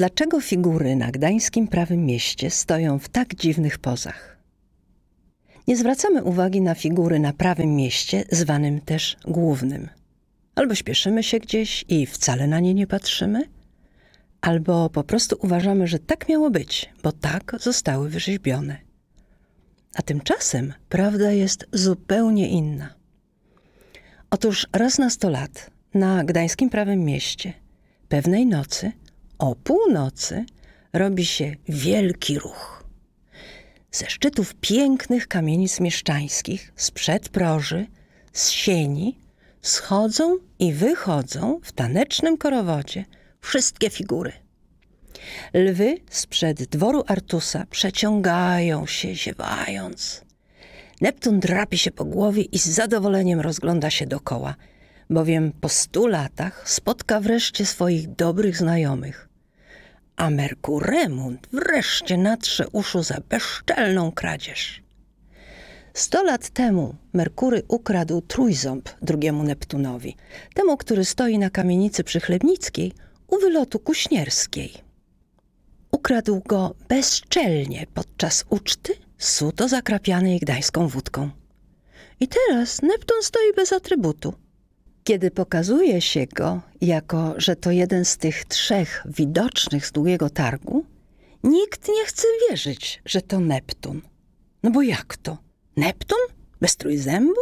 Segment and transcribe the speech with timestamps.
[0.00, 4.36] Dlaczego figury na gdańskim prawym mieście stoją w tak dziwnych pozach?
[5.68, 9.88] Nie zwracamy uwagi na figury na prawym mieście, zwanym też głównym.
[10.54, 13.42] Albo śpieszymy się gdzieś i wcale na nie nie patrzymy,
[14.40, 18.76] albo po prostu uważamy, że tak miało być, bo tak zostały wyrzeźbione.
[19.94, 22.94] A tymczasem prawda jest zupełnie inna.
[24.30, 27.52] Otóż raz na sto lat na gdańskim prawym mieście
[28.08, 28.92] pewnej nocy
[29.40, 30.44] o północy
[30.92, 32.84] robi się wielki ruch.
[33.92, 37.86] Ze szczytów pięknych kamienic mieszczańskich, z przedproży,
[38.32, 39.18] z sieni,
[39.62, 43.04] schodzą i wychodzą w tanecznym korowodzie
[43.40, 44.32] wszystkie figury.
[45.54, 50.24] Lwy sprzed dworu Artusa przeciągają się, ziewając.
[51.00, 54.54] Neptun drapi się po głowie i z zadowoleniem rozgląda się dokoła,
[55.10, 59.29] bowiem po stu latach spotka wreszcie swoich dobrych znajomych
[60.20, 64.82] a Merkuremund wreszcie natrze uszu za bezczelną kradzież.
[65.94, 70.16] Sto lat temu Merkury ukradł trójząb drugiemu Neptunowi,
[70.54, 72.92] temu, który stoi na kamienicy przychlebnickiej
[73.28, 74.74] u wylotu kuśnierskiej.
[75.90, 81.30] Ukradł go bezczelnie podczas uczty, suto zakrapianej gdańską wódką.
[82.20, 84.34] I teraz Neptun stoi bez atrybutu–
[85.04, 90.84] kiedy pokazuje się go jako, że to jeden z tych trzech widocznych z długiego targu,
[91.44, 94.02] nikt nie chce wierzyć, że to Neptun.
[94.62, 95.38] No bo jak to?
[95.76, 96.18] Neptun?
[96.60, 97.40] Bez trójzębu?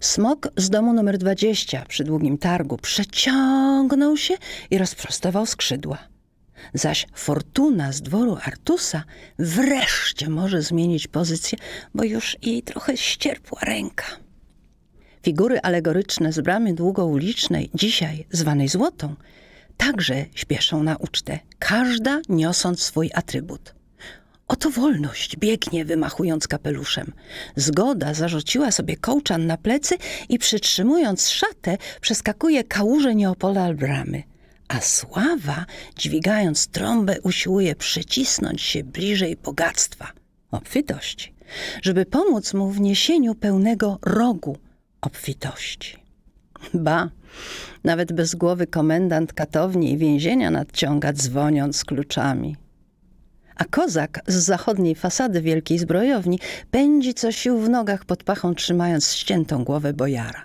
[0.00, 4.34] Smok z domu numer 20 przy długim targu przeciągnął się
[4.70, 5.98] i rozprostował skrzydła.
[6.74, 9.04] Zaś Fortuna z dworu Artusa
[9.38, 11.58] wreszcie może zmienić pozycję,
[11.94, 14.25] bo już jej trochę ścierpła ręka.
[15.26, 19.14] Figury alegoryczne z bramy długoulicznej, dzisiaj zwanej złotą,
[19.76, 23.74] także śpieszą na ucztę, każda niosąc swój atrybut.
[24.48, 27.12] Oto wolność biegnie, wymachując kapeluszem.
[27.56, 29.94] Zgoda zarzuciła sobie kołczan na plecy
[30.28, 34.22] i przytrzymując szatę, przeskakuje kałuże Neopola bramy.
[34.68, 40.12] A sława, dźwigając trąbę, usiłuje przycisnąć się bliżej bogactwa,
[40.50, 41.34] obfitości,
[41.82, 44.58] żeby pomóc mu w niesieniu pełnego rogu,
[45.06, 45.96] obfitości.
[46.74, 47.10] Ba,
[47.84, 52.56] nawet bez głowy komendant katowni i więzienia nadciąga dzwoniąc kluczami.
[53.56, 56.38] A kozak z zachodniej fasady wielkiej zbrojowni
[56.70, 60.42] pędzi co sił w nogach pod pachą, trzymając ściętą głowę bojara.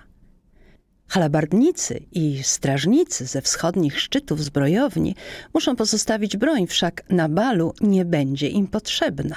[1.08, 5.16] Halabardnicy i strażnicy ze wschodnich szczytów zbrojowni
[5.54, 9.36] muszą pozostawić broń, wszak na balu nie będzie im potrzebna.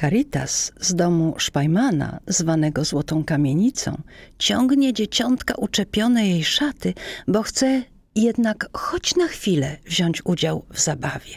[0.00, 4.02] Caritas z domu Szpajmana, zwanego Złotą Kamienicą,
[4.38, 6.94] ciągnie dzieciątka uczepione jej szaty,
[7.28, 7.82] bo chce
[8.14, 11.34] jednak choć na chwilę wziąć udział w zabawie.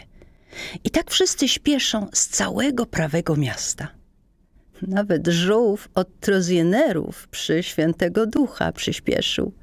[0.83, 3.87] I tak wszyscy śpieszą z całego prawego miasta.
[4.81, 9.53] Nawet żółw od trozjenerów przy Świętego Ducha przyspieszył.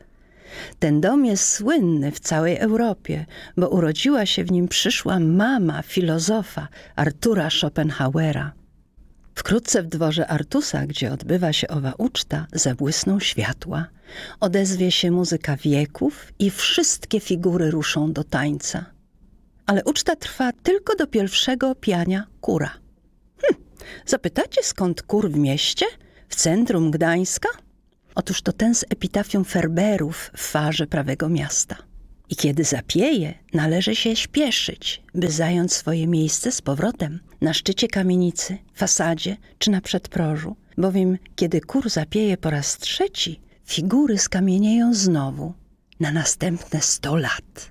[0.79, 6.69] Ten dom jest słynny w całej Europie, bo urodziła się w nim przyszła mama filozofa
[6.97, 8.60] Artura Schopenhauera.
[9.41, 13.87] Wkrótce w dworze Artusa, gdzie odbywa się owa uczta, zabłysną światła,
[14.41, 18.85] odezwie się muzyka wieków i wszystkie figury ruszą do tańca.
[19.67, 22.71] Ale uczta trwa tylko do pierwszego piania kura.
[23.43, 23.63] Hm,
[24.07, 25.87] zapytacie skąd kur w mieście?
[26.29, 27.49] W centrum Gdańska?
[28.15, 31.77] Otóż to ten z epitafią Ferberów w farze prawego miasta.
[32.31, 38.59] I kiedy zapieje, należy się śpieszyć, by zająć swoje miejsce z powrotem na szczycie kamienicy,
[38.75, 45.55] fasadzie czy na przedprożu, bowiem kiedy kur zapieje po raz trzeci, figury skamienieją znowu
[46.01, 47.71] na następne sto lat.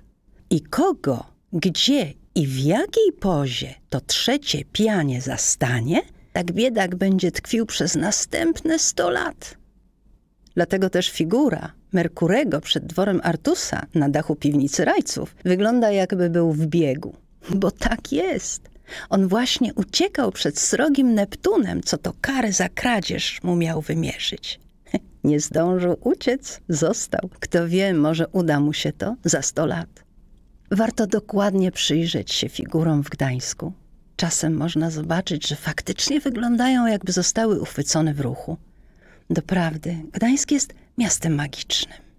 [0.50, 7.66] I kogo, gdzie i w jakiej pozie to trzecie pianie zastanie, tak biedak będzie tkwił
[7.66, 9.59] przez następne sto lat.
[10.54, 16.66] Dlatego też figura Merkurego przed dworem Artusa na dachu piwnicy rajców wygląda jakby był w
[16.66, 17.14] biegu.
[17.54, 18.70] Bo tak jest.
[19.08, 24.60] On właśnie uciekał przed srogim Neptunem, co to karę za kradzież mu miał wymierzyć.
[25.24, 27.30] Nie zdążył uciec, został.
[27.40, 30.04] Kto wie, może uda mu się to za sto lat.
[30.70, 33.72] Warto dokładnie przyjrzeć się figurom w Gdańsku.
[34.16, 38.56] Czasem można zobaczyć, że faktycznie wyglądają, jakby zostały uchwycone w ruchu.
[39.30, 42.09] Doprawdy, Gdańsk jest miastem magicznym.